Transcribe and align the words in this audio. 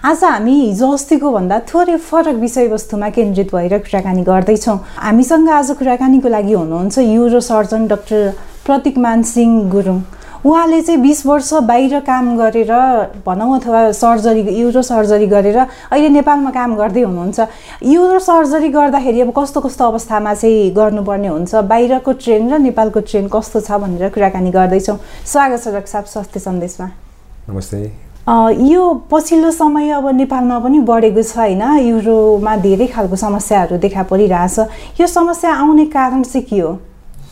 आज 0.00 0.22
हामी 0.24 0.52
हिजो 0.52 0.86
अस्तिको 0.92 1.30
भन्दा 1.30 1.58
थोरै 1.68 1.96
फरक 2.00 2.36
विषयवस्तुमा 2.40 3.08
केन्द्रित 3.12 3.50
भएर 3.54 3.78
कुराकानी 3.84 4.22
गर्दैछौँ। 4.24 4.76
हामीसँग 4.96 5.48
आज 5.52 5.70
कुराकानीको 5.76 6.28
लागि 6.28 6.52
हुनुहुन्छ 6.52 6.98
uro 6.98 7.40
surgeon 7.40 7.86
doctor 7.86 8.32
Pratik 8.64 8.96
Mansingh 8.96 9.68
Gurung. 9.70 10.00
उहाँले 10.40 10.80
चाहिँ 10.80 11.00
बिस 11.02 11.20
वर्ष 11.26 11.52
बाहिर 11.68 12.00
काम 12.08 12.36
गरेर 12.38 12.72
भनौँ 13.28 13.60
अथवा 13.60 13.92
सर्जरी 13.92 14.42
युरो 14.60 14.82
सर्जरी 14.82 15.26
गरेर 15.26 15.58
अहिले 15.92 16.08
नेपालमा 16.08 16.50
काम 16.50 16.76
गर्दै 16.80 17.02
हुनुहुन्छ। 17.04 17.40
युरो 17.84 18.18
सर्जरी 18.24 18.68
गर्दाखेरि 18.72 19.20
अब 19.20 19.32
कस्तो 19.36 19.60
कस्तो 19.60 19.84
अवस्थामा 19.84 20.34
चाहिँ 20.34 20.70
गर्नुपर्ने 20.80 21.28
हुन्छ? 21.28 21.54
बाहिरको 21.60 22.12
ट्रेन 22.24 22.48
र 22.48 22.58
नेपालको 22.72 23.00
ट्रेन 23.04 23.28
कस्तो 23.28 23.60
छ 23.60 23.84
भनेर 23.84 24.08
कुराकानी 24.16 24.50
गर्दैछौँ। 24.50 24.98
स्वागत 25.28 25.60
छ 25.60 25.76
रक्साप 25.76 26.04
स्वास्थ्य 26.08 26.40
सन्देशमा। 26.40 26.88
नमस्ते। 27.50 28.09
यो 28.28 28.82
पछिल्लो 29.10 29.50
समय 29.50 29.90
अब 29.90 30.08
नेपालमा 30.14 30.58
पनि 30.58 30.78
बढेको 30.84 31.22
छ 31.22 31.36
होइन। 31.36 31.62
युरोमा 31.80 32.56
धेरै 32.62 32.86
खालको 32.86 33.16
समस्याहरू 33.16 33.76
देखा 33.78 34.02
परिरहेछ। 34.12 34.58
यो 35.00 35.06
समस्या 35.06 35.54
आउने 35.54 35.86
कारण 35.88 36.22
चाहिँ 36.22 36.46
के 36.46 36.58
हो 36.60 36.78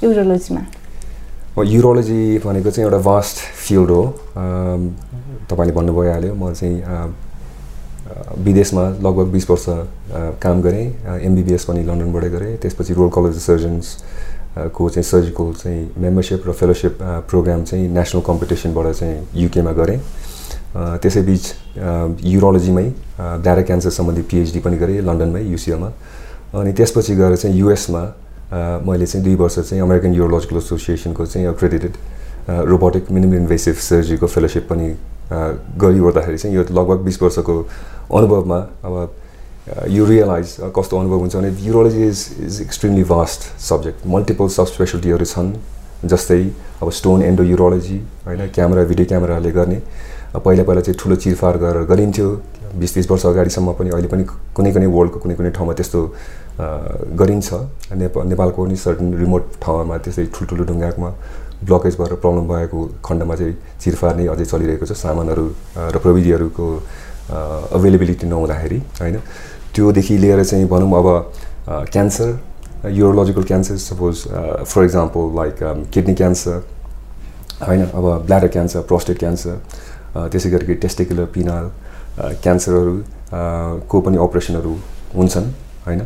युरोलोजीमा? 0.04 0.62
युरोलोजी 1.58 2.38
भनेको 2.44 2.70
चाहिँ 2.70 2.88
एउटा 2.88 2.98
भास्ट 3.04 3.36
फिल्ड 3.66 3.90
हो। 3.90 4.02
तपाईँले 5.50 5.72
भन्नु 5.76 5.92
भइहाल्यो 5.92 6.34
म 6.34 6.52
चाहिँ 6.54 6.76
विदेशमा 8.44 8.82
लगभग 9.04 9.26
बिस 9.32 9.50
वर्ष 9.50 9.64
काम 10.42 10.62
गरेँ। 10.62 10.86
एमबिबिएस 11.22 11.64
पनि 11.64 11.82
लन्डनबाटै 11.84 12.30
गरेँ। 12.30 12.56
त्यसपछि 12.62 12.92
रोयल 12.94 13.10
कलेज 13.10 13.34
अफ 13.36 13.42
सर्जन्स 13.42 13.86
को 14.74 14.88
चाहिँ 14.88 15.04
सर्जिकल 15.04 15.52
चाहिँ 15.62 15.82
मेम्बरसिप 15.98 16.42
र 16.48 16.52
फेलोसिप 16.52 16.98
प्रोग्राम 17.28 17.62
चाहिँ 17.64 17.88
नेसनल 17.88 18.22
कम्पिटिसनबाट 18.26 18.86
चाहिँ 18.94 19.16
युकेमा 19.36 19.72
गरेँ। 19.72 20.00
त्यसै 20.74 21.22
बिच 21.22 21.44
युरोलोजीमै 22.24 22.86
ब्ल्याडर 23.18 23.62
क्यान्सर 23.62 23.90
सम्बन्धी 23.90 24.22
पिएचडी 24.30 24.60
पनि 24.60 24.76
गरेँ 24.76 25.00
लन्डनमै 25.02 25.42
युसिएलमा 25.42 25.90
अनि 26.60 26.72
त्यसपछि 26.72 27.14
गएर 27.14 27.36
चाहिँ 27.36 27.56
युएसमा 27.58 28.02
मैले 28.84 29.06
चाहिँ 29.06 29.24
दुई 29.24 29.34
वर्ष 29.34 29.58
चाहिँ 29.58 29.82
अमेरिकन 29.82 30.14
युरोलोजिकल 30.14 30.56
एसोसिएसनको 30.56 31.26
चाहिँ 31.26 31.46
अक्रेडिटेड 31.48 31.94
रोबोटिक 32.48 33.10
मिनिमम 33.12 33.34
इन्भेसिभ 33.34 33.74
सर्जरीको 33.88 34.26
फेलोसिप 34.26 34.68
पनि 34.70 34.88
गरिओर्दाखेरि 35.80 36.38
चाहिँ 36.38 36.56
यो 36.56 36.62
लगभग 36.70 36.98
बिस 37.04 37.22
वर्षको 37.22 37.56
अनुभवमा 38.18 38.58
अब 38.84 38.94
यो 39.96 40.04
रियलाइज 40.04 40.56
कस्तो 40.76 40.98
अनुभव 40.98 41.18
हुन्छ 41.20 41.36
भने 41.36 41.50
urology 41.60 42.06
is 42.08 42.24
is 42.44 42.60
extremely 42.62 43.04
vast 43.04 43.40
subject 43.60 44.06
multiple 44.14 44.48
sub 44.56 44.66
स्पेसलिटीहरू 44.66 45.24
छन् 45.24 45.52
जस्तै 46.08 46.42
अब 46.82 46.90
स्टोन 46.98 47.22
एन्डो 47.22 47.44
युरोलोजी 47.44 47.98
होइन 48.26 48.46
क्यामेरा 48.54 48.84
भिडियो 48.84 49.06
क्यामेराले 49.06 49.50
गर्ने। 49.50 49.82
पहिला 50.34 50.62
पहिला 50.68 50.80
चाहिँ 50.80 50.98
ठुलो 51.00 51.16
चिरफार 51.16 51.56
गरेर 51.56 51.84
गरिन्थ्यो। 51.88 52.28
बिस 52.68 52.94
तिस 52.94 53.10
वर्ष 53.10 53.24
अगाडिसम्म 53.26 53.72
पनि 53.80 53.90
अहिले 53.90 54.08
पनि 54.12 54.24
कुनै 54.52 54.70
कुनै 54.76 54.86
वर्ल्डको 54.86 55.18
कुनै 55.24 55.34
कुनै 55.40 55.50
ठाउँमा 55.56 55.72
त्यस्तो 55.72 56.00
गरिन्छ। 57.16 57.48
नेपाल 57.96 58.26
नेपालको 58.28 58.58
पनि 58.64 58.76
सर्टन 58.76 59.08
रिमोट 59.24 59.42
ठाउँमा 59.62 59.96
त्यस्तै 60.04 60.24
ठुल्ठुलो 60.34 60.64
ढुङ्गामा 60.68 61.10
ब्लकेज 61.64 61.94
भएर 61.98 62.12
प्रब्लम 62.22 62.44
भएको 62.44 62.78
खण्डमा 63.02 63.34
चाहिँ 63.40 63.54
चिरफार 63.80 64.12
नै 64.20 64.26
अझै 64.28 64.44
चलिरहेको 64.44 64.84
छ। 64.84 64.92
सामानहरू 64.92 65.44
र 65.74 65.96
प्रविधिहरूको 65.96 66.66
अभाइलेबिलिटी 67.74 68.26
नहुँदाखेरि 68.28 68.78
होइन? 69.00 69.16
त्योदेखि 69.74 70.14
लिएर 70.18 70.44
चाहिँ 70.44 70.66
भनौँ 70.68 70.92
अब 70.92 71.08
cancer 71.88 72.28
urological 72.84 73.44
cancer 73.50 73.76
suppose 73.80 74.14
for 74.68 74.84
example 74.84 75.24
like 75.40 75.56
kidney 75.92 76.14
cancer 76.14 76.56
होइन? 77.64 77.82
अब 77.96 78.04
ब्ल्याडर 78.26 78.48
क्यान्सर 78.54 78.80
प्रोस्टेट 78.88 79.18
क्यान्सर 79.18 79.56
त्यसै 80.16 80.50
गरी 80.50 80.74
टेस्टिकुलर 80.84 81.24
पिनाल 81.34 81.70
क्यान्सरहरू 82.42 82.94
को 83.90 84.00
पनि 84.00 84.16
अपरेसनहरू 84.16 84.72
हुन्छन् 85.14 85.48
होइन? 85.86 86.00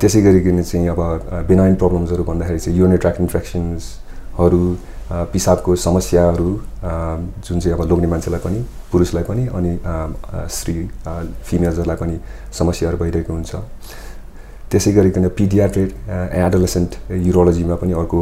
त्यसै 0.00 0.20
गरिकन 0.22 0.62
चाहिँ 0.62 0.88
अब 0.88 1.00
बिनाइन 1.48 1.74
प्रब्लम्सहरू 1.82 2.24
भन्दाखेरि 2.24 2.58
चाहिँ 2.58 2.78
युनिट 2.78 3.00
ट्र्याक 3.00 3.20
इन्फेक्सन्सहरू 3.20 4.62
पिसाबको 5.32 5.76
समस्याहरू 5.76 6.50
जुन 7.44 7.60
चाहिँ 7.60 7.76
अब 7.76 7.82
लोग्ने 7.88 8.08
मान्छेलाई 8.08 8.40
पनि 8.40 8.60
पुरुषलाई 8.92 9.24
पनि 9.28 9.46
अनि 9.52 9.72
स्त्री 10.56 10.74
फिमेल्सहरूलाई 11.44 11.96
पनि 11.96 12.16
समस्याहरू 12.58 12.96
भइरहेको 12.98 13.32
हुन्छ। 13.32 13.54
त्यसै 14.72 14.92
गरिकन 14.92 15.28
पिडियाट्रिक 15.38 15.90
एडोलेसेन्ट 16.34 16.90
युरोलोजीमा 17.28 17.74
पनि 17.82 17.92
अर्को 17.92 18.20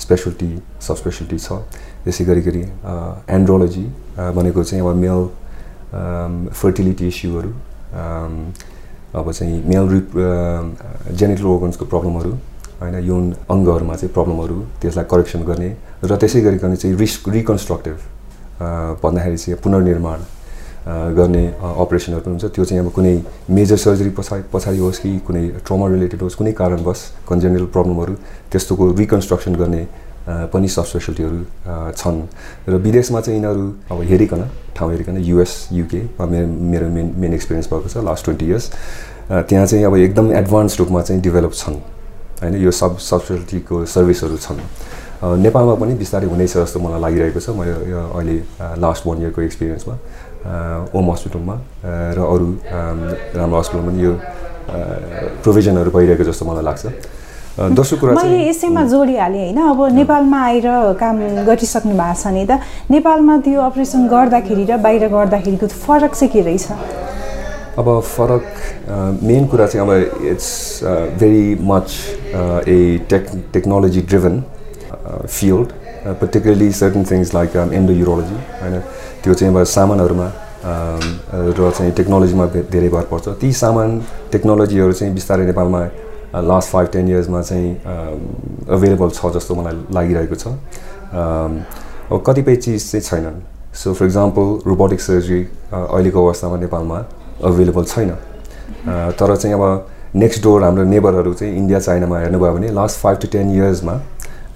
स्पेसलिटी 0.00 0.50
सब 0.80 0.96
स्पेसलिटी 0.96 1.38
छ। 1.38 1.52
त्यसै 2.08 2.24
गरिकन 2.24 2.56
एन्ड्रोलोजी 3.36 3.84
भनेको 4.36 4.64
चाहिँ 4.64 4.82
अब 4.82 4.96
मेल 5.04 5.20
फर्टिलिटी 6.56 7.06
इस्युहरू 7.08 7.50
अब 9.18 9.30
चाहिँ 9.32 9.62
मेल 9.68 9.88
रिप 9.88 10.08
जेनेटल 11.20 11.44
ओर्गन्सको 11.52 11.84
प्रब्लमहरू 11.92 12.32
होइन 12.80 12.94
यौन 13.04 13.24
अङ्गहरूमा 13.50 13.94
चाहिँ 14.00 14.12
प्रब्लमहरू 14.14 14.56
त्यसलाई 14.80 15.04
करेक्सन 15.12 15.42
गर्ने 15.44 15.70
र 16.04 16.16
त्यसै 16.16 16.40
गरिकन 16.48 16.74
चाहिँ 16.74 16.96
रिस्क 16.96 17.28
रिकन्स्ट्रक्टिभ 17.36 17.96
भन्दाखेरि 19.04 19.36
चाहिँ 19.36 19.60
पुनर्निर्माण 19.62 20.20
गर्ने 20.88 21.44
अपरेसनहरू 21.84 22.20
पनि 22.24 22.32
हुन्छ। 22.32 22.44
त्यो 22.54 22.64
चाहिँ 22.64 22.80
अब 22.84 22.90
कुनै 22.96 23.14
मेजर 23.50 23.76
सर्जरी 23.84 24.10
पछाडि 24.18 24.42
पछाडि 24.52 24.78
होस् 24.78 24.98
कि 25.02 25.10
कुनै 25.26 25.44
ट्रमा 25.66 25.86
रिलेटेड 25.94 26.20
होस् 26.22 26.36
कुनै 26.40 26.52
कारणवश 26.60 27.00
कन्जेनरल 27.28 27.66
प्रब्लमहरू 27.74 28.14
त्यस्तोको 28.52 28.84
रिकन्स्ट्रक्सन 29.00 29.54
गर्ने 29.62 29.82
पनि 30.26 30.68
सब 30.68 30.84
स्पेसलिटीहरू 30.84 31.38
छन्। 31.96 32.18
र 32.68 32.74
विदेशमा 32.86 33.20
चाहिँ 33.20 33.38
यिनीहरू 33.38 33.64
अब 33.90 34.00
हेरिकन 34.10 34.42
ठाउँ 34.76 34.90
हेरिकन 34.92 35.16
युएस 35.24 35.52
युके 35.72 36.00
मेरो 36.20 36.46
मेरो 36.46 36.88
मेन 36.88 37.12
मेन 37.16 37.32
एक्सपिरियन्स 37.34 37.72
भएको 37.72 37.88
छ 37.88 38.04
लास्ट 38.04 38.24
ट्वेन्टी 38.24 38.46
इयर्स 38.46 38.70
त्यहाँ 39.28 39.66
चाहिँ 39.66 39.84
अब 39.84 39.96
एकदम 39.96 40.32
एडभान्स 40.32 40.78
रूपमा 40.78 41.02
चाहिँ 41.02 41.22
डेभलप 41.22 41.52
छन्। 41.54 41.74
होइन 42.42 42.54
यो 42.62 42.70
सब 42.70 42.98
सब 42.98 43.20
स्पेसलिटीको 43.24 43.84
सर्भिसहरू 43.84 44.36
छन् 44.36 44.60
नेपालमा 45.42 45.74
पनि 45.74 45.94
बिस्तारै 45.98 46.26
हुनेछ 46.30 46.56
जस्तो 46.56 46.78
मलाई 46.78 47.00
लागिरहेको 47.00 47.40
छ। 47.40 47.50
मैले 47.50 47.72
अहिले 48.14 48.36
लास्ट 48.78 49.06
वान 49.06 49.18
इयरको 49.22 49.40
एक्सपिरियन्समा 49.42 49.94
ओम 50.94 51.10
हस्पिटलमा 51.10 51.54
र 52.14 52.18
अरू 52.22 52.48
राम्रो 53.34 53.58
हस्पिटलमा 53.58 53.90
पनि 53.90 54.02
यो 54.04 54.12
प्रोभिजनहरू 55.42 55.90
भइरहेको 55.90 56.24
जस्तो 56.30 56.44
मलाई 56.46 56.64
लाग्छ। 56.64 56.86
दोस्रो 57.58 57.98
कुरा 57.98 58.14
मैले 58.14 58.38
यसैमा 58.48 58.82
जोडिहालेँ 58.86 59.42
होइन। 59.42 59.58
अब 59.58 59.80
नेपालमा 59.90 60.38
आएर 60.46 60.66
काम 60.94 61.16
गरिसक्नु 61.42 61.94
भएको 61.98 62.14
छ 62.14 62.26
नि 62.30 62.46
त। 62.46 62.62
नेपालमा 62.86 63.34
त्यो 63.42 63.60
अपरेसन 63.60 64.06
गर्दाखेरि 64.06 64.64
र 64.70 64.76
बाहिर 64.78 65.08
गर्दाखेरिको 65.10 65.66
फरक 65.66 66.12
चाहिँ 66.14 66.30
के 66.32 66.40
रहेछ? 66.46 66.66
अब 67.78 67.86
फरक 68.06 68.46
मेन 69.22 69.46
कुरा 69.50 69.66
चाहिँ 69.66 69.82
अब 69.82 69.90
it's 70.30 70.48
very 71.18 71.58
much 71.58 71.88
a 72.70 72.78
tech 73.10 73.26
technology 73.52 74.00
driven 74.06 74.34
field 75.26 75.68
particularly 76.22 76.70
certain 76.72 77.04
things 77.10 77.34
like 77.34 77.56
endourology 77.92 78.38
होइन। 78.62 78.80
त्यो 79.22 79.34
चाहिँ 79.34 79.54
अब 79.54 79.62
सामानहरूमा 79.66 80.28
र 81.58 81.70
चाहिँ 81.74 81.92
टेक्नोलोजीमा 81.98 82.46
धेरै 82.70 82.88
भर 82.88 83.04
पर्छ। 83.10 83.28
ती 83.42 83.52
सामान 83.52 84.02
टेक्नोलोजीहरू 84.32 84.92
चाहिँ 84.92 85.14
बिस्तारै 85.14 85.46
नेपालमा 85.46 85.80
लास्ट 86.34 86.70
फाइभ 86.70 86.88
टेन 86.92 87.08
इयर्समा 87.08 87.42
चाहिँ 87.42 87.74
अभाइलेबल 88.68 89.10
छ 89.10 89.26
जस्तो 89.34 89.54
मलाई 89.54 89.74
लागिरहेको 89.94 90.34
छ। 90.34 90.46
अब 92.12 92.22
कतिपय 92.26 92.56
चिज 92.56 92.90
चाहिँ 92.90 93.02
छैनन्। 93.02 93.40
So 93.74 93.92
for 93.94 94.06
example 94.06 94.68
robotic 94.68 95.00
surgery 95.00 95.42
अहिलेको 95.72 96.26
अवस्थामा 96.26 96.56
नेपालमा 96.56 96.98
अभाइलेबल 97.44 97.84
छैन। 97.84 98.10
तर 99.16 99.36
चाहिँ 99.36 99.54
अब 99.54 99.86
नेक्स्ट 100.14 100.42
डोर 100.42 100.64
हाम्रो 100.64 100.84
नेबरहरू 100.84 101.32
चाहिँ 101.34 101.56
इन्डिया 101.56 101.78
चाइनामा 101.80 102.18
हेर्नुभयो 102.18 102.52
भने 102.52 102.68
लास्ट 102.72 103.00
फाइभ 103.00 103.18
टु 103.22 103.28
टेन 103.32 103.50
इयर्समा 103.54 103.94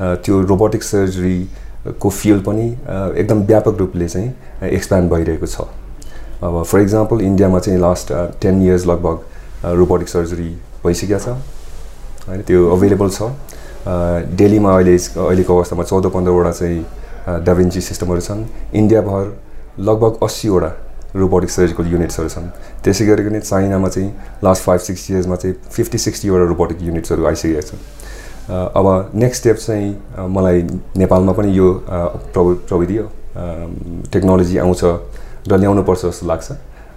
त्यो 0.01 0.41
रोबोटिक 0.43 0.83
सर्जरीको 0.83 2.09
फिल्ड 2.11 2.45
पनि 2.45 2.67
एकदम 3.21 3.43
व्यापक 3.47 3.79
रूपले 3.79 4.09
चाहिँ 4.09 4.33
एक्सप्यान्ड 4.73 5.11
भइरहेको 5.13 5.47
छ। 5.47 5.69
अब 6.43 6.63
फर 6.63 6.81
इक्जाम्पल 6.81 7.21
इन्डियामा 7.23 7.59
चाहिँ 7.59 7.81
लास्ट 7.81 8.13
टेन 8.43 8.63
इयर्स 8.63 8.87
लगभग 8.87 9.75
रोबोटिक 9.79 10.09
सर्जरी 10.09 10.51
भइसकेको 10.85 11.19
छ। 11.19 11.37
होइन? 12.29 12.43
त्यो 12.43 12.61
अभाइलेबल 12.71 13.09
छ। 13.09 13.23
दिल्लीमा 14.39 14.71
अहिले 14.73 14.97
अहिलेको 14.97 15.57
अवस्थामा 15.57 15.85
चौध 15.85 16.07
पन्ध्रवटा 16.15 16.53
चाहिँ 16.53 17.43
डाभिन्ची 17.45 17.81
सिस्टमहरू 17.81 18.21
छन्। 18.21 18.45
इन्डियाभर 18.75 19.23
लगभग 19.79 20.23
अस्सीवटा 20.23 20.71
रोबोटिक 21.17 21.51
सर्जिकल 21.51 21.87
युनिट्सहरू 21.93 22.29
छन्। 22.29 22.47
त्यसै 22.85 23.05
गरिकन 23.07 23.41
चाइनामा 23.41 23.89
चाहिँ 23.89 24.11
लास्ट 24.45 24.63
फाइभ 24.63 24.81
सिक्स 24.81 25.11
इयर्समा 25.11 25.37
चाहिँ 25.37 25.55
फिफ्टी 25.71 25.99
सिक्सटीवटा 25.99 26.45
रोबोटिक 26.49 26.79
युनिट्सहरू 26.83 27.27
आइसकेका 27.27 27.61
छन्। 27.61 27.81
अब 28.49 28.87
नेक्स्ट 29.15 29.41
स्टेप 29.41 29.57
चाहिँ 29.57 29.89
मलाई 30.31 30.63
नेपालमा 30.97 31.33
पनि 31.33 31.59
यो 31.59 31.69
प्रवि 32.33 32.55
प्रविधि 32.69 32.99
टेक्नोलोजी 34.13 34.59
आउँछ 34.59 34.85
र 35.49 35.57
ल्याउनुपर्छ 35.59 36.03
जस्तो 36.07 36.27
लाग्छ। 36.27 36.49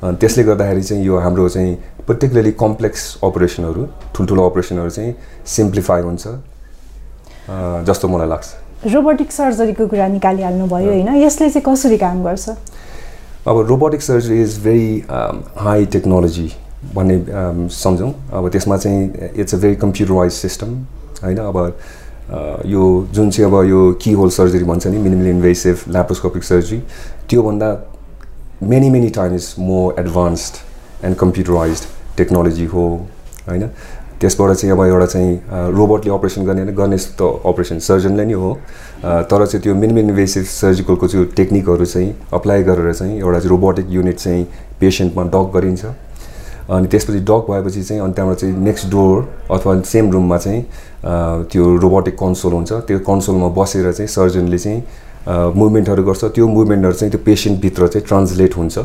त्यसले 0.03 0.43
गर्दाखेरि 0.43 0.81
चाहिँ 0.83 1.05
यो 1.05 1.17
हाम्रो 1.19 1.47
चाहिँ 1.49 1.75
पर्टिकुलरली 2.07 2.51
कम्प्लेक्स 2.59 3.17
अपरेसनहरू 3.23 3.85
ठुल्ठुलो 4.15 4.49
अपरेसनहरू 4.49 4.89
चाहिँ 4.89 5.15
सिम्प्लिफाई 5.47 6.01
हुन्छ 6.01 6.27
जस्तो 7.87 8.07
मलाई 8.07 8.27
लाग्छ। 8.27 8.93
रोबोटिक 8.93 9.31
सर्जरीको 9.31 9.87
कुरा 9.87 10.07
निकालिहाल्नु 10.07 10.65
भयो 10.67 10.91
होइन? 10.91 11.15
यसले 11.15 11.49
चाहिँ 11.49 11.63
कसरी 11.65 11.97
काम 11.97 12.23
गर्छ? 12.23 12.49
अब 13.47 13.65
robotic 13.69 14.01
surgery 14.01 14.41
is 14.41 14.59
very 14.63 15.03
high 15.57 15.85
technology 15.95 16.49
भन्ने 16.95 17.17
सम्झौँ। 17.73 18.11
अब 18.33 18.49
त्यसमा 18.49 18.77
चाहिँ 18.77 19.31
it's 19.37 19.55
a 19.55 19.57
very 19.57 19.75
computerized 19.75 20.31
system 20.33 20.73
होइन? 21.23 21.37
अब 21.37 21.57
यो 22.65 22.83
जुन 23.13 23.29
चाहिँ 23.29 23.51
अब 23.51 23.65
यो 23.69 23.91
की 24.01 24.11
होल 24.11 24.29
सर्जरी 24.29 24.63
भन्छ 24.63 24.87
नि 24.87 24.97
मिनिमल 24.97 25.27
इन्भेसिभ 25.29 25.83
ल्याप्रोस्कोपिक 25.89 26.43
सर्जरी 26.43 26.79
त्योभन्दा 27.29 27.73
many 28.63 28.89
many 28.89 29.09
times 29.09 29.55
more 29.59 29.95
advanced 29.99 31.05
and 31.05 31.15
computerized 31.17 31.81
technology 32.17 32.65
हो 32.65 32.87
होइन? 33.47 33.67
त्यसबाट 34.21 34.51
चाहिँ 34.55 34.71
अब 34.75 34.83
एउटा 34.85 35.05
चाहिँ 35.05 35.71
रोबोटले 35.75 36.13
अपरेसन 36.13 36.45
गर्ने 36.45 36.71
गर्ने 36.73 36.97
त 36.97 37.21
अपरेसन 37.45 37.79
सर्जनले 37.79 38.25
नै 38.25 38.33
हो। 38.33 38.53
तर 39.03 39.45
चाहिँ 39.45 39.61
त्यो 39.63 39.75
मिनिमम 39.75 40.09
इन्भेसिभ 40.09 40.43
सर्जिकलको 40.43 41.07
त्यो 41.07 41.23
टेक्निकहरू 41.35 41.85
चाहिँ 41.85 42.15
अप्लाई 42.33 42.63
गरेर 42.63 42.93
चाहिँ 42.93 43.19
एउटा 43.19 43.39
चाहिँ 43.39 43.49
रोबोटिक 43.49 43.87
युनिट 43.91 44.17
चाहिँ 44.17 44.43
पेसेन्टमा 44.79 45.23
डक 45.35 45.51
गरिन्छ। 45.55 45.85
अनि 46.71 46.87
त्यसपछि 46.87 47.19
डक 47.19 47.45
भएपछि 47.51 47.83
चाहिँ 47.83 48.01
अनि 48.01 48.13
त्यहाँबाट 48.13 48.37
चाहिँ 48.39 48.55
नेक्स्ट 48.57 48.87
डोर 48.91 49.29
अथवा 49.51 49.81
सेम 49.91 50.11
रुममा 50.11 50.37
चाहिँ 50.37 50.61
त्यो 51.51 51.75
रोबोटिक 51.77 52.15
कन्सोल 52.19 52.53
हुन्छ। 52.53 52.71
त्यो 52.87 52.99
कन्सोलमा 53.03 53.47
बसेर 53.59 53.91
चाहिँ 53.91 54.07
सर्जनले 54.07 54.57
चाहिँ 54.57 54.81
मुभमेन्टहरू 55.27 56.03
गर्छ। 56.03 56.23
त्यो 56.35 56.47
मुभमेन्टहरू 56.47 56.93
चाहिँ 56.93 57.11
त्यो 57.11 57.21
पेसेन्टभित्र 57.25 57.87
चाहिँ 57.87 58.07
ट्रान्सलेट 58.07 58.55
हुन्छ। 58.57 58.77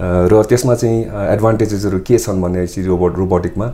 र 0.00 0.42
त्यसमा 0.48 0.74
चाहिँ 0.74 1.00
एडभान्टेजेसहरू 1.36 1.98
के 2.08 2.18
छन् 2.18 2.40
भनेपछि 2.42 2.82
रोबोट 2.82 3.16
रोबोटिकमा 3.18 3.66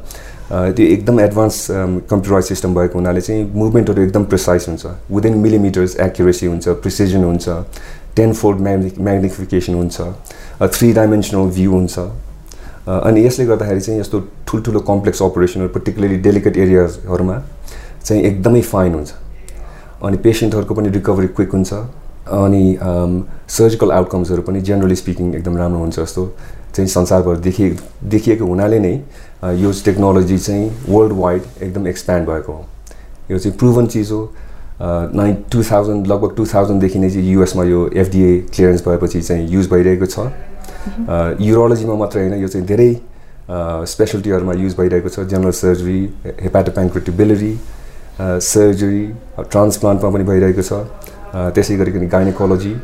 त्यो 0.74 0.86
एकदम 0.86 1.20
एडभान्स 1.20 1.66
कम्प्युटराइज 2.10 2.44
सिस्टम 2.44 2.74
भएको 2.74 2.98
हुनाले 2.98 3.20
चाहिँ 3.20 3.44
मुभमेन्टहरू 3.54 4.02
एकदम 4.02 4.24
प्रिसाइज 4.24 4.64
हुन्छ। 4.68 4.86
विदिन 5.10 5.38
मिलिमिटर्स 5.38 5.96
एक्युरेसी 6.00 6.46
हुन्छ 6.46 6.68
प्रिसिजन 6.82 7.24
हुन्छ 7.24 7.48
टेन 8.16 8.32
फोल्ड 8.32 8.60
म्याग्निक 8.60 8.98
म्याग्निफिकेसन 8.98 9.74
हुन्छ 9.74 10.00
थ्री 10.74 10.92
डाइमेन्सनल 10.92 11.50
भ्यू 11.54 11.70
हुन्छ। 11.72 11.98
अनि 12.86 13.24
यसले 13.26 13.46
गर्दाखेरि 13.46 13.80
चाहिँ 13.80 14.00
यस्तो 14.00 14.20
ठुल्ठुलो 14.48 14.80
कम्प्लेक्स 14.90 15.22
अपरेसनहरू 15.22 15.68
पर्टिकुलरली 15.74 16.16
डेलिकेट 16.26 16.56
एरियाजहरूमा 16.56 17.42
चाहिँ 18.04 18.22
एकदमै 18.22 18.60
फाइन 18.62 18.94
हुन्छ। 18.94 19.10
अनि 20.02 20.16
पेसेन्टहरूको 20.24 20.74
पनि 20.74 20.88
रिकभरी 20.88 21.26
क्विक 21.36 21.52
हुन्छ। 21.52 21.72
अनि 22.26 22.64
सर्जिकल 23.48 23.90
आउटकम्सहरू 23.92 24.42
पनि 24.42 24.60
जेनरली 24.60 24.96
स्पिकिङ 24.96 25.34
एकदम 25.34 25.56
राम्रो 25.56 25.78
हुन्छ 25.78 26.00
जस्तो 26.00 26.24
चाहिँ 26.74 26.88
संसारभर 26.90 27.36
देखिए 27.40 27.76
देखिएको 28.04 28.46
हुनाले 28.46 28.78
नै 28.78 28.94
यो 29.62 29.72
टेक्नोलोजी 29.84 30.38
चाहिँ 30.38 30.70
वर्ल्ड 30.88 31.12
वाइड 31.16 31.42
एकदम 31.62 31.86
एक्सप्यान्ड 31.88 32.28
भएको 32.28 32.52
हो। 32.52 32.64
यो 33.30 33.38
चाहिँ 33.38 33.56
प्रुभन 33.58 33.86
चिज 33.86 34.10
हो। 34.12 34.20
नाइन 34.80 35.36
टु 35.52 35.62
थाउजन्ड 35.70 36.06
लगभग 36.06 36.34
टु 36.36 36.46
थाउजन्डदेखि 36.46 36.98
नै 36.98 37.10
चाहिँ 37.10 37.32
युएसमा 37.32 37.64
यो 37.64 37.86
एफडिए 37.94 38.36
क्लियरेन्स 38.54 38.86
भएपछि 38.88 39.20
चाहिँ 39.22 39.48
युज 39.48 39.70
भइरहेको 39.70 40.06
छ। 40.06 40.18
युरोलोजीमा 41.40 41.94
मात्रै 41.94 42.28
होइन 42.28 42.42
यो 42.42 42.48
चाहिँ 42.48 42.66
धेरै 42.66 42.90
स्पेसलिटीहरूमा 43.86 44.52
युज 44.52 44.76
भइरहेको 44.76 45.08
छ। 45.08 45.20
जेनरल 45.30 45.50
सर्जरी 45.62 45.98
हेपाटोप्याङ्क्रिटिबिलिटी 46.42 47.52
सर्जरी 48.18 49.04
ट्रान्सप्लान्टमा 49.38 50.10
पनि 50.10 50.24
भइरहेको 50.24 50.62
छ। 50.62 50.72
त्यसै 51.54 51.76
गरिकन 51.76 52.08
गाइनेकोलोजी 52.08 52.74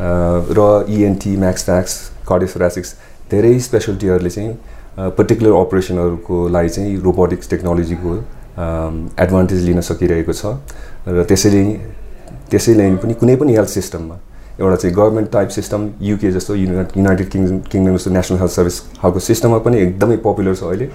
र 0.00 0.60
इएनटी 0.88 1.36
म्याक्स 1.36 1.64
फ्याक्स 1.64 1.94
कार्डियोथोरासिक्स 2.28 2.94
धेरै 3.30 3.58
स्पेसलिटीहरूले 3.60 4.30
चाहिँ 4.30 5.12
पर्टिकुलर 5.16 5.52
अपरेसनहरूको 5.60 6.36
लागि 6.48 6.68
चाहिँ 6.68 6.96
रोबोटिक्स 7.02 7.50
टेक्नोलोजीको 7.50 8.14
एडभान्टेज 9.24 9.64
लिन 9.68 9.80
सकिरहेको 9.90 10.32
छ। 10.32 10.56
र 11.08 11.24
त्यसैले 11.28 11.62
त्यसैले 12.50 12.88
पनि 13.04 13.14
कुनै 13.20 13.36
पनि 13.36 13.52
हेल्थ 13.56 13.70
सिस्टममा 13.70 14.16
एउटा 14.60 14.76
चाहिँ 14.76 14.94
गभर्मेन्ट 14.96 15.30
टाइप 15.32 15.48
सिस्टम 15.58 15.80
युके 16.02 16.30
जस्तो 16.32 16.54
युनाइटेड 16.54 17.28
किङ 17.30 17.42
किङडम 17.68 17.96
जस्तो 17.96 18.10
नेसनल 18.10 18.38
हेल्थ 18.38 18.52
सर्भिस 18.52 18.80
खालको 19.00 19.20
सिस्टममा 19.28 19.58
पनि 19.66 19.76
एकदमै 19.80 20.16
पपुलर 20.24 20.54
छ 20.54 20.62
अहिले। 20.72 20.88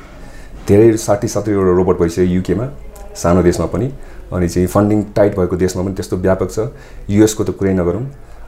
धेरै 0.68 0.98
साठी 0.98 1.28
सत्तरीवटा 1.28 1.74
रोबोट 1.78 2.00
भइसक्यो 2.00 2.26
युकेमा 2.26 2.66
सानो 3.16 3.42
देशमा 3.44 3.66
पनि। 3.74 3.88
अनि 4.34 4.48
चाहिँ 4.50 4.68
फन्डिङ 4.68 5.04
टाइट 5.16 5.38
भएको 5.38 5.56
देशमा 5.56 5.84
पनि 5.84 5.94
त्यस्तो 5.96 6.18
व्यापक 6.18 6.50
छ। 6.52 6.60
युएसको 7.10 7.44
त 7.44 7.50
कुरै 7.60 7.74
नगरौँ। 7.74 8.06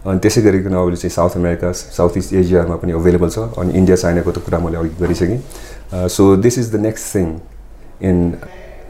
अनि 0.07 0.19
त्यसै 0.19 0.41
गरिकन 0.41 0.73
अहिले 0.73 0.97
चाहिँ 0.97 1.13
साउथ 1.13 1.37
अमेरिका 1.37 1.71
साउथ 1.71 2.17
इस्ट 2.17 2.33
एसियामा 2.33 2.75
पनि 2.81 2.91
अभाइलेबल 2.91 3.29
छ। 3.29 3.39
अनि 3.57 3.71
इन्डिया 3.73 3.95
चाइनाको 3.95 4.31
त 4.31 4.37
कुरा 4.45 4.59
मैले 4.59 4.77
अघि 4.77 4.89
गरिसकेँ। 4.99 5.39
So 6.07 6.35
this 6.35 6.57
is 6.59 6.71
the 6.75 6.79
next 6.81 7.15
thing 7.15 7.27
in 8.01 8.17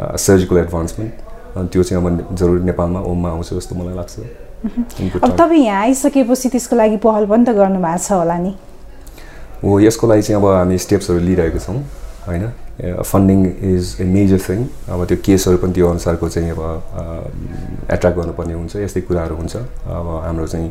surgical 0.02 0.58
advancement 0.58 1.58
अनि 1.58 1.68
त्यो 1.74 1.84
चाहिँ 1.84 2.04
अब 2.04 2.36
जरुर 2.36 2.60
नेपालमा 2.70 3.00
ओममा 3.02 3.30
आउँछ 3.30 3.54
जस्तो 3.54 3.76
मलाई 3.76 3.96
लाग्छ। 3.96 4.20
अब 5.24 5.32
तपाईँ 5.38 5.64
यहाँ 5.66 5.82
आइसकेपछि 5.82 6.50
त्यसको 6.50 6.76
लागि 6.76 6.98
पहल 6.98 7.26
पनि 7.26 7.46
त 7.46 7.50
गर्नुभएको 7.58 7.98
छ 7.98 8.12
होला 8.12 8.38
नि? 8.38 8.54
हो 9.64 9.80
यसको 9.80 10.08
लागि 10.08 10.22
चाहिँ 10.22 10.42
अब 10.42 10.48
हामी 10.48 10.78
स्टेप्सहरू 10.78 11.20
लिइरहेको 11.20 11.60
छौँ। 11.60 11.82
होइन? 12.28 12.46
Funding 13.12 13.40
is 13.74 13.96
a 14.02 14.04
major 14.06 14.40
thing 14.48 14.60
अब 14.92 15.06
त्यो 15.08 15.18
केसहरू 15.26 15.58
पनि 15.58 15.74
त्यो 15.74 15.90
अनुसारको 15.90 16.30
चाहिँ 16.30 16.50
अब 16.52 16.62
एट्र्याक्ट 17.92 18.18
गर्नुपर्ने 18.20 18.54
हुन्छ 18.54 18.76
यस्तै 18.76 19.02
कुराहरू 19.08 19.36
हुन्छ। 19.36 19.56
अब 19.56 20.08
हाम्रो 20.26 20.48
चाहिँ 20.48 20.70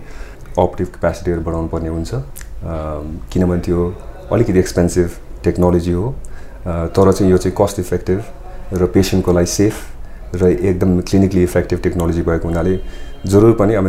अपरेटिभ 0.58 0.88
क्यापेसिटीहरू 0.94 1.42
बढाउनु 1.42 1.68
पर्ने 1.68 1.88
हुन्छ 1.88 2.10
किनभने 3.32 3.60
त्यो 3.66 3.80
अलिकति 4.32 4.58
एक्सपेन्सिभ 4.58 5.10
टेक्नोलोजी 5.44 5.92
हो। 5.92 6.14
तर 6.66 7.12
चाहिँ 7.12 7.30
यो 7.32 7.38
चाहिँ 7.38 7.56
कस्ट 7.60 7.78
इफेक्टिभ 7.80 8.18
र 8.72 8.86
पेसेन्टको 8.94 9.32
लागि 9.32 9.46
सेफ 9.46 9.74
र 10.36 10.50
एकदम 10.52 11.00
क्लिनिकली 11.00 11.42
इफेक्टिभ 11.42 11.80
टेक्नोलोजी 11.82 12.22
भएको 12.22 12.48
हुनाले 12.48 12.78
जरुर 13.26 13.52
पनि 13.58 13.74
अब 13.74 13.86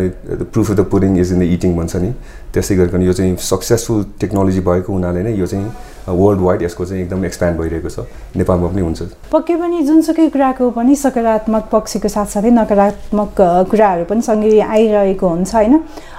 proof 0.54 0.72
of 0.72 0.78
the 0.78 0.84
pudding 0.92 1.18
is 1.20 1.32
in 1.34 1.40
the 1.40 1.44
eating 1.44 1.76
भन्छ 1.78 1.96
नि। 1.96 2.12
त्यसै 2.54 2.76
गरिकन 2.76 3.02
यो 3.02 3.14
चाहिँ 3.14 3.36
सक्सेसफुल 3.38 4.04
टेक्नोलोजी 4.20 4.62
भएको 4.66 4.94
हुनाले 4.94 5.24
नै 5.24 5.34
यो 5.36 5.46
चाहिँ 5.46 5.70
वर्ल्ड 6.10 6.42
वाइड 6.42 6.62
यसको 6.62 6.86
चाहिँ 6.86 7.04
एकदम 7.04 7.26
एक्सप्यान्ड 7.26 7.60
भइरहेको 7.60 7.90
छ। 7.90 8.00
नेपालमा 8.36 8.68
पनि 8.68 8.82
हुन्छ। 8.82 9.02
पक्कै 9.32 9.56
पनि 9.62 9.82
जुनसुकै 9.88 10.28
कुराको 10.34 10.70
पनि 10.72 10.96
सकारात्मक 10.96 11.64
पक्षको 11.72 12.08
साथसाथै 12.08 12.52
नकारात्मक 12.58 13.36
कुराहरू 13.70 14.06
पनि 14.10 14.22
सँगै 14.22 14.60
आइरहेको 14.60 15.28
हुन्छ 15.28 15.56
होइन? 15.56 15.76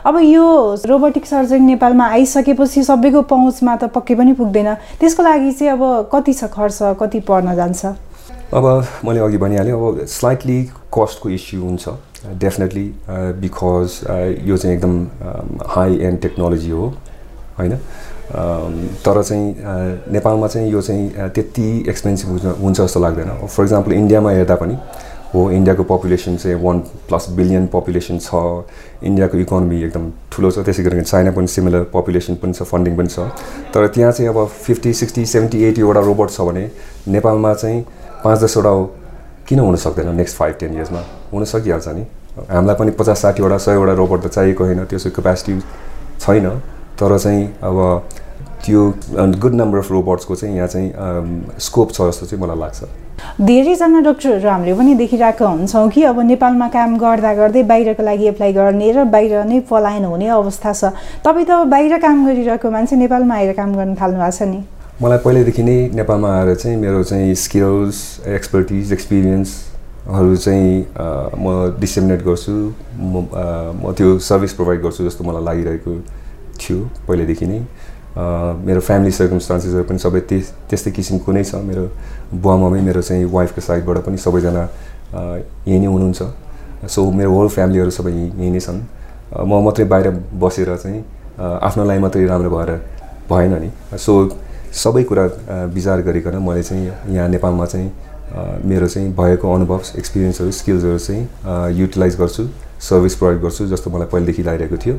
अब 0.07 0.15
यो 0.23 0.45
रोबोटिक 0.87 1.27
सर्जरी 1.27 1.61
नेपालमा 1.75 2.07
आइसकेपछि 2.07 2.83
सबैको 2.85 3.23
पहुँचमा 3.33 3.77
त 3.77 3.91
पक्कै 3.97 4.15
पनि 4.15 4.33
पुग्दैन। 4.39 4.75
त्यसको 5.01 5.23
लागि 5.23 5.53
चाहिँ 5.59 5.73
अब 5.73 5.83
कति 6.13 6.33
छ 6.33 6.53
खर्च 6.55 6.79
कति 7.01 7.21
पर्न 7.27 7.57
जान्छ? 7.57 7.83
अब 8.49 8.65
मैले 9.05 9.21
अघि 9.21 9.37
भनिहालेँ 9.39 9.73
अब 9.73 10.05
स्लाइटली 10.09 10.63
कस्टको 10.97 11.31
इस्यु 11.31 11.61
हुन्छ 11.63 11.89
डेफिनेटली 12.41 12.85
बिकज 13.45 13.99
यो 14.49 14.57
चाहिँ 14.57 14.77
एकदम 14.77 15.67
हाई 15.69 15.99
एन्ड 16.09 16.21
टेक्नोलोजी 16.21 16.71
हो 16.71 16.87
होइन? 17.59 17.77
तर 19.05 19.23
चाहिँ 19.23 19.55
नेपालमा 20.13 20.47
चाहिँ 20.49 20.71
यो 20.73 20.81
चाहिँ 20.81 21.29
त्यति 21.35 21.69
एक्सपेन्सिभ 21.89 22.31
हुन्छ 22.31 22.45
हुन्छ 22.61 22.81
जस्तो 22.81 23.01
लाग्दैन। 23.01 23.47
फर 23.47 23.65
इक्जाम्पल 23.65 23.93
इन्डियामा 23.93 24.31
हेर्दा 24.31 24.55
पनि 24.57 24.79
हो 25.35 25.51
इन्डियाको 25.51 25.85
पपुलेसन 25.85 26.37
चाहिँ 26.37 26.57
वान 26.65 26.79
प्लस 27.09 27.29
बिलियन 27.37 27.67
पपुलेसन 27.77 28.19
छ 28.19 28.65
इन्डियाको 29.05 29.39
इकोनोमी 29.39 29.83
एकदम 29.83 30.11
ठुलो 30.33 30.51
छ 30.51 30.65
त्यसै 30.65 30.83
गरी 30.83 31.03
चाइना 31.03 31.31
पनि 31.37 31.47
सिमिलर 31.53 31.85
पपुलेसन 31.93 32.35
पनि 32.41 32.53
छ 32.53 32.63
फन्डिङ 32.73 32.97
पनि 32.97 33.09
छ। 33.09 33.29
तर 33.75 33.87
त्यहाँ 33.93 34.13
चाहिँ 34.13 34.31
अब 34.31 34.47
फिफ्टी 34.49 34.93
सिक्सटी 35.05 35.27
सेभेन्टी 35.37 35.65
एटीवटा 35.65 36.01
रोबोट 36.01 36.31
छ 36.31 36.49
भने 36.49 36.71
नेपालमा 37.13 37.55
चाहिँ 37.55 37.85
पाँच 38.25 38.39
दसवटा 38.45 38.73
किन 39.49 39.59
हुन 39.59 39.77
सक्दैन 39.77 40.15
नेक्स्ट 40.17 40.37
फाइभ 40.37 40.55
टेन 40.61 40.75
इयर्समा 40.75 41.03
हुन 41.33 41.45
सकिहाल्छ 41.45 41.89
नि। 41.89 42.05
हामीलाई 42.51 42.77
पनि 42.77 42.91
पचास 42.99 43.19
साठीवटा 43.23 43.59
सयवटा 43.59 43.93
रोबोट 43.99 44.21
त 44.25 44.29
चाहिएको 44.29 44.65
होइन 44.65 44.85
त्यसको 44.85 45.11
क्यापेसिटी 45.11 45.55
छैन। 46.21 46.47
तर 46.99 47.19
चाहिँ 47.19 47.43
अब 47.63 47.79
त्यो 48.65 48.81
गुड 49.43 49.55
नम्बर 49.55 49.79
अफ 49.79 49.91
रोबोट्सको 49.91 50.35
चाहिँ 50.35 50.57
यहाँ 50.57 50.69
चाहिँ 50.69 51.59
स्कोप 51.59 51.93
छ 51.93 51.99
जस्तो 52.11 52.27
चाहिँ 52.27 52.43
मलाई 52.43 52.59
लाग्छ। 52.59 52.81
धेरैजना 53.43 54.01
डक्टरहरू 54.03 54.49
हामीले 54.49 54.75
पनि 54.79 54.95
देखिरहेको 54.95 55.47
हुन्छौँ 55.47 55.89
कि 55.91 56.03
अब 56.11 56.21
नेपालमा 56.27 56.69
काम 56.69 56.97
गर्दा 56.99 57.35
गर्दै 57.35 57.63
बाहिरको 57.71 58.03
लागि 58.03 58.27
एप्लाई 58.29 58.53
गर्ने 58.53 58.91
र 58.93 59.05
बाहिर 59.15 59.45
नै 59.47 59.61
पलायन 59.71 60.05
हुने 60.05 60.29
अवस्था 60.39 60.73
छ। 60.73 60.95
तपाईँ 61.23 61.47
त 61.47 61.67
बाहिर 61.71 61.99
काम 61.99 62.27
गरिरहेको 62.27 62.71
मान्छे 62.71 62.97
नेपालमा 62.97 63.35
आएर 63.35 63.53
काम 63.55 63.75
गर्न 63.75 63.95
थाल्नु 63.95 64.19
भएको 64.19 64.37
छ 64.39 64.43
नि। 64.43 64.61
मलाई 64.99 65.19
पहिल्यैदेखि 65.23 65.63
नै 65.63 65.79
नेपालमा 65.95 66.29
आएर 66.37 66.55
चाहिँ 66.59 66.77
मेरो 66.77 67.03
चाहिँ 67.07 67.35
स्किल्स 67.39 67.99
एक्सपर्टिज 68.27 68.93
एक्सपिरियन्सहरू 68.93 70.37
चाहिँ 70.37 70.71
म 71.39 71.79
डिसेमिनेट 71.79 72.23
गर्छु। 72.27 72.55
म 72.99 73.23
म 73.79 73.93
त्यो 73.95 74.19
सर्भिस 74.19 74.53
प्रोभाइड 74.59 74.83
गर्छु 74.83 75.05
जस्तो 75.07 75.25
मलाई 75.25 75.45
लागिरहेको 75.47 75.93
थियो 76.59 76.79
पहिल्यैदेखि 77.07 77.47
नै। 77.47 77.59
मेरो 78.67 78.81
फ्यामिली 78.83 79.13
सर्कमस्टान्सेसहरू 79.15 79.85
पनि 79.87 79.99
सबै 80.03 80.21
त्यस 80.27 80.51
त्यस्तै 80.67 80.91
किसिमको 80.91 81.31
नै 81.31 81.45
छ। 81.47 81.63
मेरो 81.63 81.85
बुवा 82.35 82.57
मम्मी 82.59 82.81
मेरो 82.91 83.03
चाहिँ 83.03 83.25
वाइफको 83.31 83.61
साइडबाट 83.71 84.03
पनि 84.03 84.19
सबैजना 84.19 84.63
यहीँ 85.63 85.79
नै 85.79 85.87
हुनुहुन्छ। 85.95 86.91
सो 86.91 87.07
मेरो 87.07 87.31
होल 87.39 87.49
फ्यामिलीहरू 87.55 87.91
सबै 87.95 88.11
यहीँ 88.11 88.51
नै 88.51 88.61
छन्। 88.67 88.83
म 89.47 89.63
मात्रै 89.63 89.87
बाहिर 89.95 90.11
बसेर 90.43 90.75
चाहिँ 90.75 91.01
आफ्नो 91.39 91.87
लागि 91.87 92.01
मात्रै 92.03 92.27
राम्रो 92.27 92.51
भएर 92.51 92.71
भएन 93.31 93.55
नि। 93.63 93.71
सो 93.95 94.13
सबै 94.79 95.03
कुरा 95.05 95.25
विचार 95.75 96.01
गरिकन 96.07 96.37
मैले 96.43 96.63
चाहिँ 96.63 97.15
यहाँ 97.15 97.29
नेपालमा 97.29 97.67
चाहिँ 97.67 97.91
मेरो 98.65 98.89
चाहिँ 98.89 99.13
भएको 99.15 99.55
अनुभव 99.55 99.81
एक्सपिरियन्सहरू 99.99 100.51
स्किल्सहरू 100.53 100.99
चाहिँ 100.99 101.79
युटिलाइज 101.79 102.17
गर्छु 102.19 102.49
सर्भिस 102.89 103.15
प्रोभाइड 103.15 103.41
गर्छु 103.43 103.67
जस्तो 103.67 103.91
मलाई 103.91 104.09
पहिलेदेखि 104.13 104.43
लागिरहेको 104.43 104.77
थियो। 104.85 104.95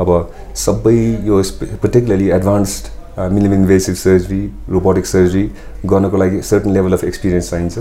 अब 0.00 0.08
सबै 0.56 0.94
यो 1.26 1.42
particularly 1.82 2.28
advanced 2.30 2.84
minimum 3.32 3.54
invasive 3.54 3.94
surgery 3.94 4.40
robotic 4.70 5.06
surgery 5.06 5.44
गर्नको 5.86 6.16
लागि 6.16 6.42
सर्टन 6.42 6.70
लेभल 6.74 6.92
अफ 6.92 7.04
एक्सपिरियन्स 7.04 7.50
चाहिन्छ। 7.50 7.78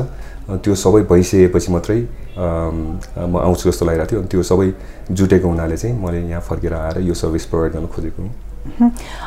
त्यो 0.63 0.75
सबै 0.75 1.01
भइसकेपछि 1.10 1.72
मात्रै 1.72 2.00
म 2.38 3.38
आउँछु 3.41 3.70
जस्तो 3.70 3.86
लागिरहेको 3.86 4.12
थियो। 4.12 4.22
त्यो 4.32 4.44
सबै 4.44 4.72
जुटेको 5.12 5.48
हुनाले 5.48 5.77
चाहिँ 5.77 5.96
मैले 6.03 6.22
यहाँ 6.29 6.41
फर्केर 6.50 6.74
आएर 6.74 7.01
यो 7.08 7.13
सर्भिस 7.13 7.46
प्रोभाइड 7.46 7.74
गर्न 7.74 7.88
खोजेको 7.96 8.22
हुँ। 8.22 8.32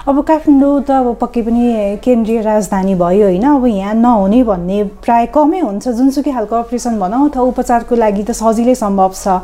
अब 0.09 0.21
काठमाडौँ 0.23 0.81
त 0.83 0.91
अब 0.91 1.09
पक्कै 1.21 1.43
पनि 1.43 1.63
केन्द्रीय 2.05 2.41
राजधानी 2.43 2.95
भयो 2.95 3.27
होइन 3.27 3.45
अब 3.45 3.67
यहाँ 3.67 3.95
नहुने 3.95 4.43
भन्ने 4.45 4.83
प्राय 5.05 5.27
कमै 5.35 5.61
हुन्छ। 5.61 5.89
जुनसुकै 5.89 6.33
खालको 6.33 6.57
अपरेसन 6.57 6.99
भनौँ 7.01 7.29
अथवा 7.29 7.43
उपचारको 7.43 7.95
लागि 7.97 8.23
त 8.23 8.31
सजिलै 8.33 8.75
सम्भव 8.75 9.13
छ। 9.15 9.41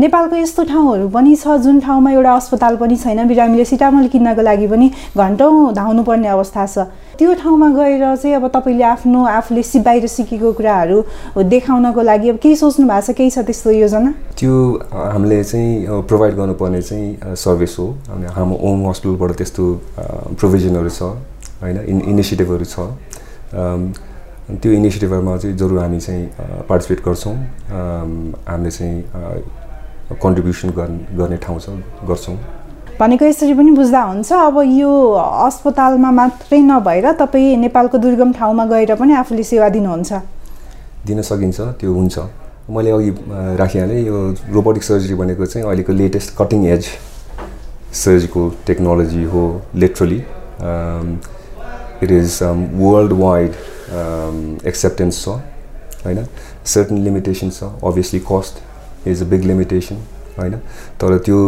नेपालको 0.00 0.36
यस्तो 0.36 0.62
ठाउँहरू 0.64 1.08
पनि 1.08 1.36
छ 1.36 1.56
जुन 1.62 1.80
ठाउँमा 1.80 2.10
एउटा 2.12 2.32
अस्पताल 2.34 2.76
पनि 2.76 2.96
छैन। 2.96 3.26
बिरामीले 3.28 3.64
सिटामल 3.64 4.06
किन्नको 4.08 4.42
लागि 4.42 4.66
पनि 4.66 4.90
घन्टौँ 5.16 5.72
धाउनुपर्ने 5.74 6.28
अवस्था 6.28 6.66
छ। 6.66 6.78
त्यो 7.18 7.34
ठाउँमा 7.34 7.68
गएर 7.76 8.04
चाहिँ 8.16 8.36
अब 8.36 8.46
तपाईँले 8.48 8.84
आफ्नो 8.84 9.24
आफूले 9.28 9.62
सि 9.62 9.78
बाहिर 9.84 10.06
सिकेको 10.08 10.52
कुराहरू 10.52 10.98
देखाउनको 11.44 12.02
लागि 12.02 12.28
अब 12.28 12.36
केही 12.42 12.56
सोच्नु 12.56 12.86
भएको 12.88 13.12
छ 13.12 13.16
केही 13.16 13.30
छ 13.30 13.38
त्यस्तो 13.44 13.70
योजना? 13.70 14.12
त्यो 14.38 14.52
हामीले 15.12 15.42
चाहिँ 15.44 16.02
प्रोभाइड 16.08 16.34
गर्नुपर्ने 16.36 16.82
चाहिँ 16.82 17.36
सर्भिस 17.36 17.78
हो। 17.78 17.86
हाम्रो 18.32 18.56
ओम 18.56 18.88
हस्पिटलबाट 18.88 19.30
त्यस्तो 19.36 19.64
प्रोभिजनहरू 20.40 20.88
छ 20.88 21.02
होइन? 21.60 21.76
इन 21.84 22.00
इनिसिएटिभहरू 22.16 22.64
छ। 22.64 22.76
त्यो 24.48 24.72
इनिसिएटिभहरूमा 24.72 25.36
चाहिँ 25.36 25.56
जरुर 25.56 25.78
हामी 25.78 26.00
चाहिँ 26.00 26.24
पार्टिसिपेट 26.68 27.04
गर्छौँ। 27.04 27.36
हामीले 28.48 28.70
चाहिँ 28.70 30.16
कन्ट्रिब्युसन 30.16 30.68
गर्ने 31.20 31.36
ठाउँ 31.44 31.60
छ 31.60 31.76
गर्छौँ। 32.08 32.36
भनेको 33.00 33.24
यसरी 33.24 33.54
पनि 33.54 33.70
बुझ्दा 33.72 34.00
हुन्छ। 34.02 34.32
अब 34.32 34.56
यो 34.62 34.90
अस्पतालमा 35.46 36.10
मात्रै 36.10 36.58
नभएर 36.62 37.12
तपाईँ 37.20 37.56
नेपालको 37.56 37.98
दुर्गम 37.98 38.32
ठाउँमा 38.32 38.64
गएर 38.66 38.94
पनि 38.94 39.12
आफूले 39.14 39.42
सेवा 39.42 39.68
दिनुहुन्छ। 39.68 40.12
दिन 41.06 41.22
सकिन्छ 41.22 41.60
त्यो 41.80 41.92
हुन्छ। 41.92 42.18
मैले 42.70 42.90
अघि 42.90 43.10
राखिहालेँ 43.58 44.00
यो 44.06 44.18
रोबोटिक 44.54 44.82
सर्जरी 44.82 45.14
भनेको 45.14 45.46
चाहिँ 45.46 45.66
अहिलेको 45.66 45.92
latest 45.92 46.36
cutting 46.38 46.66
edge 46.66 46.86
surgical 47.94 48.50
technology 48.66 49.24
हो 49.32 49.42
literally 49.74 50.20
it 52.04 52.10
is 52.10 52.38
world 52.78 53.12
wide 53.18 53.52
acceptance 54.66 55.24
छ 55.24 55.28
होइन? 56.04 56.24
सर्टन 56.64 56.98
लिमिटेसन 57.04 57.50
छ 57.50 57.62
obviously 57.84 58.20
cost 58.30 59.08
is 59.08 59.22
a 59.22 59.26
big 59.30 59.44
limitation 59.44 59.96
होइन? 60.38 60.54
तर 61.00 61.18
त्यो 61.18 61.38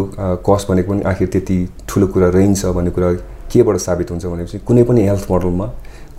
कस्ट 0.47 0.69
भनेको 0.71 0.93
पनि 0.93 1.03
आखिर 1.11 1.29
त्यति 1.33 1.57
ठुलो 1.89 2.07
कुरा 2.13 2.29
रहन्छ 2.37 2.65
भन्ने 2.77 2.91
कुरा 2.91 3.13
केबाट 3.53 3.77
साबित 3.87 4.11
हुन्छ 4.11 4.25
भनेपछि 4.27 4.59
कुनै 4.69 4.83
पनि 4.89 5.01
हेल्थ 5.09 5.31
मोडलमा 5.31 5.67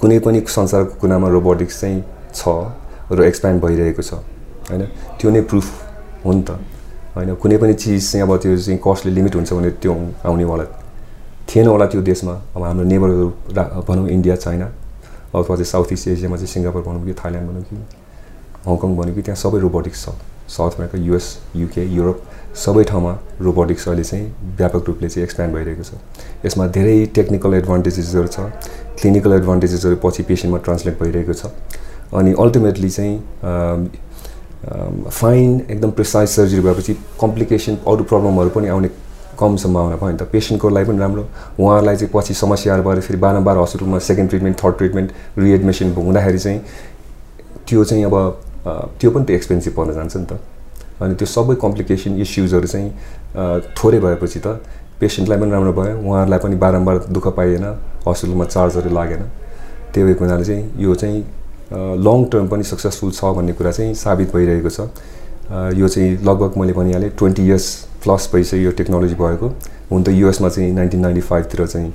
कुनै 0.01 0.19
पनि 0.25 0.39
संसारको 0.49 0.99
कुनामा 1.01 1.27
रोबोटिक्स 1.35 1.79
चाहिँ 1.81 2.03
छ 2.35 2.43
र 3.11 3.23
एक्सप्यान्ड 3.23 3.61
भइरहेको 3.61 4.01
छ 4.01 4.13
होइन? 4.69 4.81
त्यो 5.19 5.29
नै 5.31 5.41
प्रुफ 5.49 5.67
हो 6.25 6.31
नि 6.33 6.41
त 6.41 6.49
होइन? 7.15 7.35
कुनै 7.35 7.57
पनि 7.57 7.73
चिज 7.73 8.11
चाहिँ 8.11 8.23
अब 8.27 8.37
त्यो 8.41 8.57
चाहिँ 8.57 8.79
कस्टले 8.81 9.11
लिमिट 9.13 9.35
हुन्छ 9.35 9.53
भने 9.53 9.69
त्यो 9.81 9.93
आउनेवाला 10.25 10.65
थिएन 11.49 11.67
होला 11.67 11.85
त्यो 11.85 12.01
देशमा। 12.01 12.33
अब 12.55 12.63
हाम्रो 12.63 12.85
नेबरहरू 12.89 13.25
भनौँ 13.87 14.07
इन्डिया 14.09 14.35
चाइना 14.35 14.67
अथवा 15.35 15.55
चाहिँ 15.55 15.65
साउथ 15.65 15.93
इस्ट 15.93 16.07
एसियामा 16.07 16.35
चाहिँ 16.37 16.47
सिङ्गापुर 16.47 16.81
भनौँ 16.81 17.05
कि 17.05 17.13
थाइल्यान्ड 17.13 17.49
भनौँ 17.49 17.63
कि 17.69 17.75
हङकङ 18.65 18.95
भनौँ 18.97 19.13
कि 19.15 19.21
त्यहाँ 19.21 19.37
सबै 19.37 19.59
रोबोटिक्स 19.59 20.05
छ। 20.05 20.09
South 20.47 20.71
America 20.77 20.97
US 21.05 21.37
UK 21.55 21.83
Europe 21.95 22.21
सबै 22.55 22.83
ठाउँमा 22.83 23.17
रोबोटिक्स 23.41 23.87
अहिले 23.87 24.03
चाहिँ 24.03 24.55
व्यापक 24.57 24.87
रूपले 24.87 25.09
चाहिँ 25.09 25.23
एक्सप्यान्ड 25.23 25.55
भइरहेको 25.55 25.83
छ। 25.83 26.45
यसमा 26.45 26.67
धेरै 26.77 27.05
टेक्निकल 27.15 27.53
एडभान्टेजेसहरू 27.53 28.27
छ 28.27 28.39
क्लिनिकल 29.01 29.33
एडभान्टेजेसहरू 29.33 29.95
पछि 30.03 30.23
पेसेन्टमा 30.23 30.59
ट्रान्सलेट 30.65 30.99
भइरहेको 31.01 31.33
छ। 31.33 31.51
अनि 32.13 32.33
अल्टिमेटली 32.39 32.89
चाहिँ 32.89 33.15
फाइन 35.11 35.59
एकदम 35.69 35.91
प्रिसाइज 35.91 36.29
सर्जरी 36.29 36.61
भएपछि 36.61 36.93
कम्प्लिकेसन 37.21 37.77
अरू 37.87 38.03
प्रब्लमहरू 38.03 38.49
पनि 38.49 38.67
आउने 38.67 38.89
कम 39.39 39.55
सम्भावना 39.57 39.95
भयो। 39.95 40.11
नि 40.11 40.17
त 40.17 40.29
पेसेन्टको 40.31 40.69
लागि 40.69 40.87
पनि 40.87 40.99
राम्रो 40.99 41.27
उहाँहरूलाई 41.59 41.95
चाहिँ 41.95 42.11
पछि 42.13 42.33
समस्याहरू 42.33 42.83
भएर 42.83 43.01
फेरि 43.01 43.19
बारम्बार 43.19 43.57
हस्पिटलमा 43.57 43.99
second 43.99 44.29
treatment 44.29 44.63
third 44.63 44.77
treatment 44.77 45.11
readmission 45.37 45.93
हुँदाखेरि 45.93 46.39
चाहिँ 46.39 46.61
त्यो 47.67 47.83
चाहिँ 47.83 48.03
अब 48.05 48.15
त्यो 48.65 49.11
पनि 49.11 49.25
त 49.25 49.29
एक्सपेन्सिभ 49.31 49.73
पर्न 49.77 49.93
जान्छ 49.93 50.15
नि 50.17 50.25
त। 50.25 50.39
अनि 51.01 51.15
त्यो 51.15 51.27
सबै 51.27 51.55
कम्प्लिकेसन 51.61 52.17
इस्युजहरू 52.21 52.67
चाहिँ 52.67 52.89
थोरै 53.77 53.99
भएपछि 53.99 54.39
त 54.39 54.59
पेसेन्टलाई 54.99 55.37
पनि 55.39 55.51
राम्रो 55.51 55.73
भयो 55.73 55.95
उहाँहरूलाई 55.99 56.39
पनि 56.39 56.55
बारम्बार 56.55 56.97
दुःख 57.11 57.27
पाइएन 57.37 57.65
हस्पिटलमा 58.07 58.45
चार्जहरू 58.45 58.89
लागेन। 58.95 59.23
त्यही 59.93 60.05
भएको 60.07 60.23
हुनाले 60.25 60.45
चाहिँ 60.45 60.63
यो 60.83 60.95
चाहिँ 60.95 61.19
लङ 61.99 62.25
टर्म 62.31 62.47
पनि 62.47 62.63
सक्सेसफुल 62.63 63.11
छ 63.11 63.35
भन्ने 63.35 63.53
कुरा 63.53 63.71
चाहिँ 63.71 63.93
साबित 63.93 64.33
भइरहेको 64.33 64.69
छ। 64.69 64.79
यो 65.77 65.87
चाहिँ 65.87 66.23
लगभग 66.23 66.57
मैले 66.57 66.73
भनिहालेँ 66.73 67.09
ट्वेन्टी 67.17 67.45
इयर्स 67.45 67.67
प्लस 68.03 68.29
भइसक्यो 68.33 68.59
यो 68.61 68.71
टेक्नोलोजी 68.79 69.15
भएको। 69.15 69.47
हुन 69.91 70.03
त 70.03 70.09
युएसमा 70.09 70.49
चाहिँ 70.49 70.71
नाइन्टिन 70.73 71.01
नाइन्टी 71.01 71.21
फाइभतिर 71.21 71.65
चाहिँ 71.67 71.91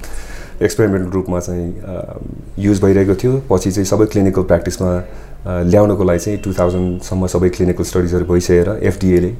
एक्सपेरिमेन्टल 0.62 1.11
रूपमा 1.11 1.40
चाहिँ 1.40 1.69
युज 2.59 2.83
भइरहेको 2.83 3.14
थियो। 3.23 3.33
पछि 3.50 3.71
चाहिँ 3.73 3.87
सबै 3.87 4.07
क्लिनिकल 4.12 4.43
प्र्याक्टिसमा 4.43 4.90
ल्याउनको 5.64 6.05
लागि 6.05 6.19
चाहिँ 6.19 6.38
टु 6.45 6.52
थाउजन्डसम्म 6.59 7.26
सबै 7.35 7.49
क्लिनिकल 7.57 7.85
स्टडिजहरू 7.85 8.25
भइसकेर 8.33 8.69
एफडिएले 8.83 9.35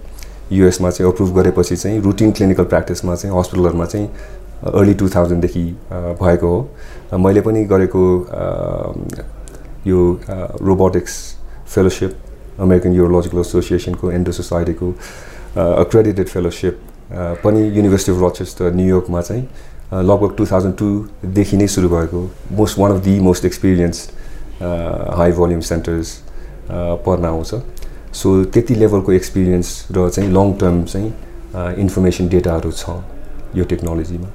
युएसमा 0.53 0.91
चाहिँ 0.91 1.13
अप्रुभ 1.13 1.35
गरेपछि 1.39 1.77
चाहिँ 1.77 2.01
रुटिन 2.03 2.33
क्लिनिकल 2.33 2.65
प्र्याक्टिसमा 2.65 3.15
चाहिँ 3.15 3.39
हस्पिटलहरूमा 3.39 3.85
चाहिँ 3.85 4.09
अर्ली 4.75 4.95
टु 4.95 5.09
थाउजन्डदेखि 5.09 5.65
भएको 6.23 6.49
हो। 6.49 7.19
मैले 7.19 7.41
पनि 7.41 7.65
गरेको 7.65 8.03
यो 9.87 10.01
रोबोटिक्स 10.63 11.15
फेलोसिप 11.75 12.17
अमेरिकन 12.61 12.93
युरोलोजिकल 12.93 13.39
एसोसिएसनको 13.41 14.11
एन्डो 14.13 14.33
सोसाइटीको 14.33 14.89
अक्रेडिटेड 15.57 16.27
फेलोसिप 16.29 16.81
पनि 17.45 17.61
युनिभर्सिटी 17.77 18.13
अफ 18.13 18.23
रचेस्टर 18.25 18.73
न्युयोर्कमा 18.75 19.21
चाहिँ 19.21 19.47
लगभग 19.93 20.37
टु 20.37 20.47
थाउजन्ड 20.47 20.75
टूदेखि 20.79 21.57
नै 21.57 21.67
सुरु 21.69 21.89
भएको 21.89 22.21
most 22.57 22.79
one 22.79 22.93
of 22.93 22.99
the 23.05 23.19
most 23.21 23.45
experienced 23.45 24.63
high 25.19 25.33
volume 25.33 25.61
centres 25.69 26.13
पर्न 27.07 27.25
आउँछ। 27.25 27.55
सो 28.13 28.45
त्यति 28.55 28.75
लेभलको 28.75 29.13
एक्सपिरियन्स 29.13 29.69
र 29.93 30.09
चाहिँ 30.11 30.31
लङ 30.33 30.53
टर्म 30.61 30.83
चाहिँ 30.85 31.13
इन्फर्मेसन 31.79 32.29
डेटाहरू 32.29 32.71
छ 32.73 32.97
यो 33.57 33.65
टेक्नोलोजीमा 33.73 34.29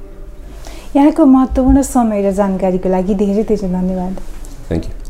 यहाँको 0.95 1.25
महत्त्वपूर्ण 1.25 1.81
समय 1.83 2.21
र 2.21 2.31
जानकारीको 2.33 2.89
लागि 2.89 3.15
धेरै 3.15 3.43
धेरै 3.43 3.67
धन्यवाद। 3.69 4.13
Thank 4.67 4.85
you 4.85 5.04